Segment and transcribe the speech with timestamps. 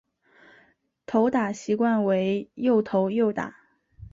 [1.05, 3.55] 投打习惯为右投右打。